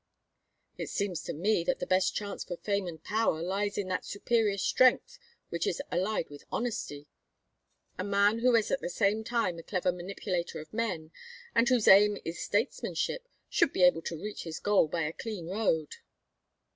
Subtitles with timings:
[0.79, 4.03] "It seems to me that the best chance for fame and power lies in that
[4.03, 7.07] superior strength which is allied with honesty.
[7.99, 11.11] A man who is at the same time a clever manipulator of men,
[11.53, 15.45] and whose aim is statesmanship, should be able to reach his goal by a clean
[15.47, 15.97] road."